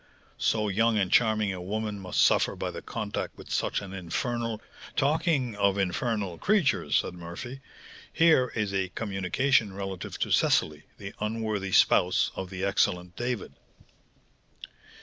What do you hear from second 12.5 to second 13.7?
excellent David."